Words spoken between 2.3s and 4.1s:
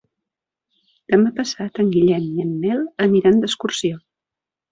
i en Nel aniran d'excursió.